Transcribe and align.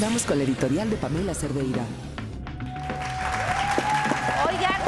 Vamos 0.00 0.24
con 0.24 0.38
la 0.38 0.44
editorial 0.44 0.90
de 0.90 0.96
Pamela 0.96 1.34
Cerdeira. 1.34 1.82
Oigan, 4.46 4.80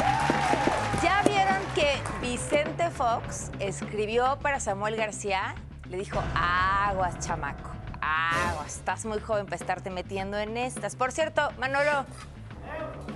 ¿ya 1.01 1.21
vieron 1.23 1.61
que 1.75 1.97
Vicente 2.21 2.89
Fox 2.89 3.51
escribió 3.59 4.37
para 4.41 4.59
Samuel 4.59 4.95
García? 4.95 5.55
Le 5.89 5.97
dijo, 5.97 6.21
aguas, 6.35 7.19
chamaco, 7.19 7.69
aguas, 8.01 8.77
estás 8.77 9.05
muy 9.05 9.19
joven 9.19 9.45
para 9.45 9.57
estarte 9.57 9.89
metiendo 9.89 10.37
en 10.37 10.57
estas. 10.57 10.95
Por 10.95 11.11
cierto, 11.11 11.49
Manolo, 11.59 12.05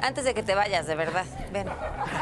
antes 0.01 0.23
de 0.25 0.33
que 0.33 0.43
te 0.43 0.55
vayas, 0.55 0.87
de 0.87 0.95
verdad, 0.95 1.25
ven. 1.51 1.67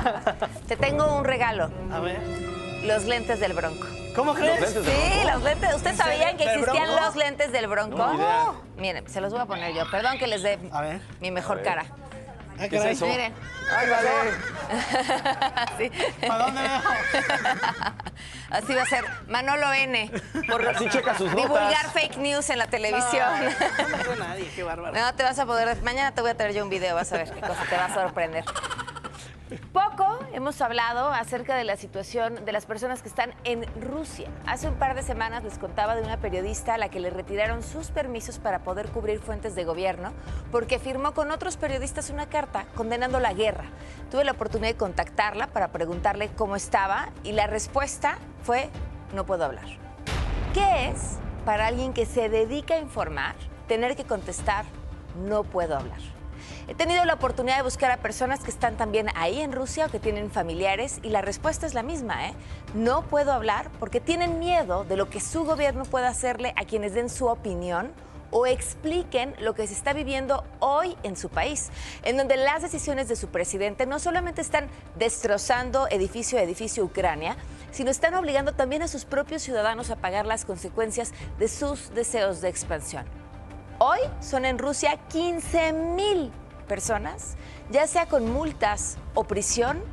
Te 0.68 0.78
tengo 0.78 1.18
un 1.18 1.26
regalo. 1.26 1.70
A 1.92 2.00
ver. 2.00 2.53
Los 2.86 3.06
lentes 3.06 3.40
del 3.40 3.54
Bronco. 3.54 3.88
¿Cómo 4.16 4.34
crees? 4.34 4.60
lentes 4.60 4.86
del 4.86 4.86
Sí, 4.86 5.28
los 5.32 5.42
lentes. 5.44 5.74
¿Ustedes 5.76 5.98
sabían 5.98 6.38
que 6.38 6.46
¿Del 6.46 6.60
existían 6.60 6.86
Bronco? 6.88 7.02
los 7.06 7.16
lentes 7.16 7.52
del 7.52 7.68
Bronco? 7.68 7.98
No. 7.98 8.62
Miren, 8.78 9.08
se 9.10 9.22
los 9.22 9.32
voy 9.32 9.42
a 9.42 9.46
poner 9.46 9.74
yo. 9.74 9.90
Perdón 9.90 10.18
que 10.20 10.28
les 10.28 10.44
dé 10.44 10.60
A 10.72 10.82
ver. 10.82 11.02
mi 11.20 11.32
mejor 11.32 11.58
ver. 11.58 11.66
cara. 11.66 11.86
Ah, 12.60 12.68
¿Qué 12.70 12.76
es 12.78 12.86
eso? 12.86 13.08
Miren. 13.08 13.34
¡Ay, 13.76 13.90
vale! 13.90 14.10
Sí. 15.78 15.92
¿Para 16.28 16.46
dónde 16.46 16.62
veo? 16.62 16.72
Así 18.52 18.74
va 18.76 18.84
a 18.84 18.86
ser. 18.86 19.04
Manolo 19.28 19.74
N. 19.74 20.12
Por 20.48 20.68
Así 20.76 20.88
checa 20.90 21.18
sus 21.18 21.32
notas. 21.32 21.42
divulgar 21.44 21.90
fake 21.92 22.18
news 22.18 22.50
en 22.52 22.60
la 22.60 22.68
televisión. 22.68 23.28
No, 24.06 24.16
no 24.16 24.24
nadie, 24.28 24.52
qué 24.56 24.62
bárbaro. 24.64 24.94
No 24.98 25.14
te 25.16 25.24
vas 25.24 25.40
a 25.40 25.46
poder. 25.46 25.82
Mañana 25.82 26.14
te 26.14 26.22
voy 26.22 26.30
a 26.32 26.38
traer 26.38 26.54
yo 26.54 26.64
un 26.64 26.70
video, 26.70 26.94
vas 26.96 27.12
a 27.14 27.18
ver 27.18 27.32
qué 27.32 27.42
cosa 27.42 27.64
te 27.68 27.76
va 27.76 27.86
a 27.86 27.94
sorprender. 27.94 28.46
Hemos 30.34 30.60
hablado 30.62 31.10
acerca 31.10 31.56
de 31.56 31.64
la 31.64 31.78
situación 31.78 32.44
de 32.44 32.52
las 32.52 32.66
personas 32.66 33.04
que 33.04 33.08
están 33.08 33.36
en 33.44 33.68
Rusia. 33.80 34.30
Hace 34.48 34.68
un 34.68 34.74
par 34.74 34.96
de 34.96 35.04
semanas 35.04 35.44
les 35.44 35.60
contaba 35.60 35.96
de 35.96 36.02
una 36.02 36.18
periodista 36.18 36.74
a 36.74 36.80
la 36.80 36.90
que 36.90 37.00
le 37.00 37.12
retiraron 37.12 37.62
sus 37.62 37.92
permisos 37.92 38.40
para 38.40 38.64
poder 38.64 38.90
cubrir 38.90 39.20
fuentes 39.20 39.54
de 39.54 39.64
gobierno 39.64 40.12
porque 40.52 40.80
firmó 40.80 41.14
con 41.14 41.30
otros 41.30 41.56
periodistas 41.56 42.10
una 42.10 42.30
carta 42.30 42.66
condenando 42.74 43.20
la 43.20 43.34
guerra. 43.34 43.66
Tuve 44.10 44.24
la 44.24 44.32
oportunidad 44.32 44.70
de 44.70 44.76
contactarla 44.76 45.48
para 45.54 45.72
preguntarle 45.72 46.32
cómo 46.36 46.56
estaba 46.56 47.12
y 47.24 47.34
la 47.34 47.46
respuesta 47.46 48.18
fue 48.42 48.72
no 49.14 49.28
puedo 49.28 49.46
hablar. 49.46 49.68
¿Qué 50.56 50.90
es 50.90 51.20
para 51.46 51.68
alguien 51.68 51.94
que 51.94 52.08
se 52.08 52.30
dedica 52.30 52.74
a 52.74 52.80
informar 52.80 53.36
tener 53.68 53.96
que 53.96 54.04
contestar 54.04 54.66
no 55.16 55.44
puedo 55.44 55.78
hablar? 55.78 56.23
He 56.68 56.76
tenido 56.76 57.04
la 57.06 57.16
oportunidad 57.16 57.58
de 57.58 57.64
buscar 57.64 57.92
a 57.92 57.98
personas 57.98 58.42
que 58.42 58.52
están 58.52 58.78
también 58.78 59.08
ahí 59.16 59.42
en 59.42 59.52
Rusia 59.52 59.86
o 59.86 59.90
que 59.90 60.00
tienen 60.00 60.32
familiares 60.32 61.00
y 61.04 61.10
la 61.10 61.22
respuesta 61.22 61.66
es 61.66 61.74
la 61.74 61.84
misma, 61.84 62.28
¿eh? 62.28 62.34
No 62.74 63.04
puedo 63.04 63.32
hablar 63.34 63.70
porque 63.80 64.00
tienen 64.00 64.40
miedo 64.40 64.84
de 64.84 64.98
lo 64.98 65.10
que 65.10 65.20
su 65.20 65.44
gobierno 65.44 65.84
pueda 65.84 66.08
hacerle 66.08 66.54
a 66.56 66.66
quienes 66.66 66.94
den 66.94 67.10
su 67.10 67.28
opinión 67.28 67.92
o 68.34 68.48
expliquen 68.48 69.36
lo 69.40 69.54
que 69.54 69.68
se 69.68 69.74
está 69.74 69.94
viviendo 69.94 70.44
hoy 70.60 70.98
en 71.04 71.16
su 71.16 71.30
país, 71.30 71.70
en 72.02 72.18
donde 72.18 72.36
las 72.36 72.64
decisiones 72.64 73.08
de 73.08 73.16
su 73.16 73.28
presidente 73.28 73.86
no 73.86 74.00
solamente 74.00 74.42
están 74.42 74.68
destrozando 74.98 75.88
edificio 75.90 76.40
a 76.40 76.42
edificio 76.42 76.84
Ucrania, 76.84 77.38
sino 77.72 77.92
están 77.92 78.16
obligando 78.16 78.54
también 78.54 78.82
a 78.82 78.88
sus 78.88 79.06
propios 79.06 79.44
ciudadanos 79.44 79.92
a 79.92 79.98
pagar 79.98 80.26
las 80.26 80.46
consecuencias 80.46 81.12
de 81.38 81.48
sus 81.48 81.94
deseos 81.94 82.42
de 82.42 82.50
expansión. 82.50 83.23
Hoy 83.86 84.00
son 84.22 84.46
en 84.46 84.60
Rusia 84.60 84.98
15 85.10 85.74
mil 85.74 86.32
personas, 86.70 87.36
ya 87.70 87.86
sea 87.86 88.06
con 88.06 88.32
multas 88.32 88.98
o 89.14 89.26
prisión, 89.26 89.84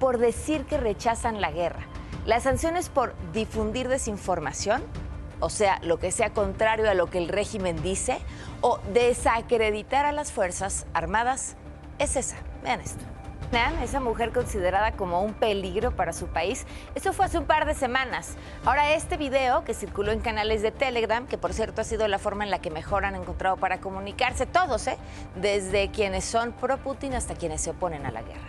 por 0.00 0.18
decir 0.18 0.64
que 0.64 0.78
rechazan 0.78 1.40
la 1.40 1.52
guerra. 1.52 1.86
Las 2.24 2.42
sanciones 2.42 2.88
por 2.88 3.14
difundir 3.32 3.86
desinformación, 3.86 4.82
o 5.38 5.48
sea, 5.48 5.78
lo 5.84 6.00
que 6.00 6.10
sea 6.10 6.32
contrario 6.32 6.90
a 6.90 6.94
lo 6.94 7.06
que 7.06 7.18
el 7.18 7.28
régimen 7.28 7.80
dice, 7.84 8.18
o 8.62 8.80
desacreditar 8.92 10.06
a 10.06 10.10
las 10.10 10.32
Fuerzas 10.32 10.84
Armadas, 10.92 11.54
es 12.00 12.16
esa. 12.16 12.38
Vean 12.64 12.80
esto. 12.80 13.04
Esa 13.52 14.00
mujer 14.00 14.32
considerada 14.32 14.92
como 14.92 15.22
un 15.22 15.32
peligro 15.32 15.94
para 15.94 16.12
su 16.12 16.26
país. 16.26 16.66
Eso 16.96 17.12
fue 17.12 17.26
hace 17.26 17.38
un 17.38 17.44
par 17.44 17.64
de 17.64 17.74
semanas. 17.74 18.34
Ahora 18.64 18.92
este 18.92 19.16
video 19.16 19.62
que 19.62 19.72
circuló 19.72 20.10
en 20.10 20.20
canales 20.20 20.62
de 20.62 20.72
Telegram, 20.72 21.26
que 21.26 21.38
por 21.38 21.54
cierto 21.54 21.80
ha 21.80 21.84
sido 21.84 22.08
la 22.08 22.18
forma 22.18 22.42
en 22.42 22.50
la 22.50 22.58
que 22.58 22.70
mejor 22.70 23.04
han 23.04 23.14
encontrado 23.14 23.56
para 23.56 23.78
comunicarse 23.78 24.46
todos, 24.46 24.88
¿eh? 24.88 24.98
desde 25.36 25.90
quienes 25.90 26.24
son 26.24 26.52
pro 26.52 26.78
Putin 26.78 27.14
hasta 27.14 27.34
quienes 27.34 27.60
se 27.60 27.70
oponen 27.70 28.04
a 28.04 28.10
la 28.10 28.22
guerra. 28.22 28.48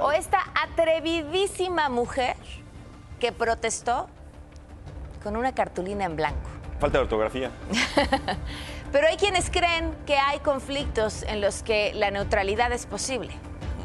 O 0.00 0.10
esta 0.10 0.38
atrevidísima 0.54 1.88
mujer 1.90 2.36
que 3.20 3.32
protestó 3.32 4.08
con 5.22 5.36
una 5.36 5.54
cartulina 5.54 6.04
en 6.04 6.16
blanco. 6.16 6.48
Falta 6.80 6.98
de 6.98 7.04
ortografía. 7.04 7.50
Pero 8.92 9.06
hay 9.06 9.16
quienes 9.16 9.50
creen 9.50 9.94
que 10.06 10.16
hay 10.16 10.38
conflictos 10.40 11.22
en 11.24 11.40
los 11.40 11.62
que 11.62 11.92
la 11.94 12.10
neutralidad 12.10 12.72
es 12.72 12.86
posible. 12.86 13.32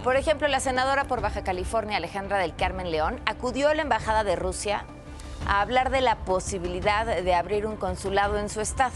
Por 0.03 0.15
ejemplo, 0.15 0.47
la 0.47 0.59
senadora 0.59 1.03
por 1.03 1.21
Baja 1.21 1.43
California, 1.43 1.97
Alejandra 1.97 2.39
del 2.39 2.55
Carmen 2.55 2.89
León, 2.89 3.21
acudió 3.27 3.69
a 3.69 3.75
la 3.75 3.83
Embajada 3.83 4.23
de 4.23 4.35
Rusia 4.35 4.83
a 5.45 5.61
hablar 5.61 5.91
de 5.91 6.01
la 6.01 6.15
posibilidad 6.15 7.05
de 7.05 7.35
abrir 7.35 7.67
un 7.67 7.75
consulado 7.75 8.39
en 8.39 8.49
su 8.49 8.61
estado. 8.61 8.95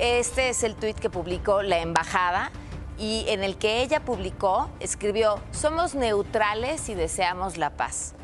Este 0.00 0.48
es 0.48 0.64
el 0.64 0.74
tuit 0.74 0.98
que 0.98 1.10
publicó 1.10 1.62
la 1.62 1.78
embajada 1.78 2.50
y 2.98 3.24
en 3.28 3.44
el 3.44 3.56
que 3.56 3.82
ella 3.82 4.00
publicó, 4.00 4.68
escribió, 4.80 5.38
somos 5.52 5.94
neutrales 5.94 6.88
y 6.88 6.94
deseamos 6.94 7.56
la 7.56 7.70
paz. 7.70 8.14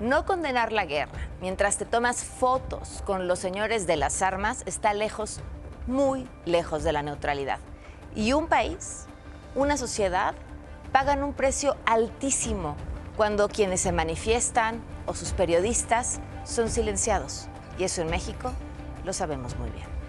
No 0.00 0.26
condenar 0.26 0.72
la 0.72 0.84
guerra 0.84 1.28
mientras 1.40 1.78
te 1.78 1.84
tomas 1.84 2.24
fotos 2.24 3.04
con 3.06 3.28
los 3.28 3.38
señores 3.38 3.86
de 3.86 3.96
las 3.96 4.20
armas 4.20 4.64
está 4.66 4.94
lejos, 4.94 5.38
muy 5.86 6.28
lejos 6.44 6.82
de 6.82 6.92
la 6.92 7.02
neutralidad. 7.02 7.60
Y 8.16 8.32
un 8.32 8.48
país, 8.48 9.06
una 9.54 9.76
sociedad, 9.76 10.34
pagan 10.92 11.24
un 11.24 11.32
precio 11.32 11.76
altísimo 11.86 12.76
cuando 13.16 13.48
quienes 13.48 13.80
se 13.80 13.92
manifiestan 13.92 14.82
o 15.06 15.14
sus 15.14 15.32
periodistas 15.32 16.20
son 16.44 16.70
silenciados. 16.70 17.48
Y 17.78 17.84
eso 17.84 18.02
en 18.02 18.10
México 18.10 18.52
lo 19.04 19.12
sabemos 19.12 19.56
muy 19.56 19.70
bien. 19.70 20.01